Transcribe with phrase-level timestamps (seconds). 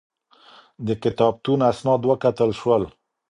[0.87, 2.83] د کتابتون اسناد وکتل شول.